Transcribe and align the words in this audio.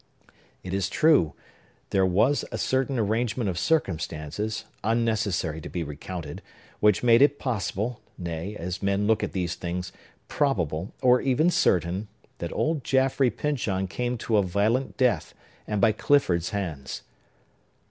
It 0.63 0.73
is 0.73 0.89
true, 0.89 1.33
there 1.91 2.07
was 2.07 2.43
a 2.51 2.57
certain 2.57 2.97
arrangement 2.97 3.47
of 3.51 3.59
circumstances, 3.59 4.65
unnecessary 4.83 5.61
to 5.61 5.69
be 5.69 5.83
recounted, 5.83 6.41
which 6.79 7.03
made 7.03 7.21
it 7.21 7.37
possible 7.37 8.01
nay, 8.17 8.55
as 8.55 8.81
men 8.81 9.05
look 9.05 9.23
at 9.23 9.33
these 9.33 9.53
things, 9.53 9.91
probable, 10.27 10.91
or 11.03 11.21
even 11.21 11.51
certain—that 11.51 12.51
old 12.51 12.83
Jaffrey 12.83 13.29
Pyncheon 13.29 13.85
came 13.87 14.17
to 14.17 14.37
a 14.37 14.41
violent 14.41 14.97
death, 14.97 15.35
and 15.67 15.79
by 15.79 15.91
Clifford's 15.91 16.49
hands." 16.49 17.03